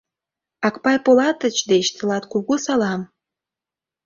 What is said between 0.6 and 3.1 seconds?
Акпай Полатыч деч тылат кугу салам.